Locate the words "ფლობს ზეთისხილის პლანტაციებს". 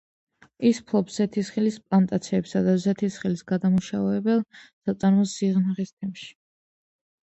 0.87-2.55